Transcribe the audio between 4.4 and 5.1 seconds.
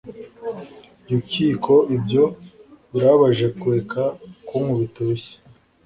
kunkubita